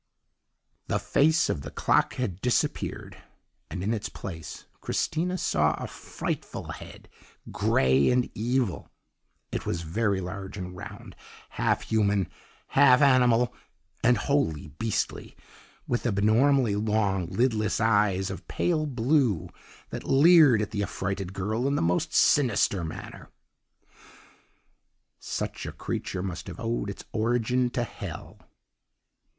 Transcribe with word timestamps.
"The 0.87 0.97
face 0.97 1.47
of 1.47 1.61
the 1.61 1.69
clock 1.69 2.15
had 2.15 2.41
disappeared, 2.41 3.17
and 3.69 3.83
in 3.83 3.93
its 3.93 4.09
place 4.09 4.65
Christina 4.79 5.37
saw 5.37 5.75
a 5.77 5.85
frightful 5.85 6.71
head 6.71 7.07
grey 7.51 8.09
and 8.09 8.27
evil. 8.33 8.89
It 9.51 9.67
was 9.67 9.83
very 9.83 10.19
large 10.19 10.57
and 10.57 10.75
round, 10.75 11.15
half 11.49 11.83
human, 11.83 12.27
half 12.69 13.01
animal, 13.03 13.53
and 14.03 14.17
wholly 14.17 14.69
beastly, 14.69 15.37
with 15.85 16.07
abnormally 16.07 16.75
long, 16.75 17.27
lidless 17.27 17.79
eyes 17.79 18.31
of 18.31 18.47
pale 18.47 18.87
blue 18.87 19.49
that 19.91 20.03
leered 20.03 20.63
at 20.63 20.71
the 20.71 20.81
affrighted 20.81 21.31
girl 21.31 21.67
in 21.67 21.75
the 21.75 21.79
most 21.83 22.11
sinister 22.11 22.83
manner. 22.83 23.29
"Such 25.19 25.67
a 25.67 25.71
creature 25.71 26.23
must 26.23 26.47
have 26.47 26.59
owed 26.59 26.89
its 26.89 27.03
origin 27.13 27.69
to 27.69 27.83
Hell. 27.83 28.39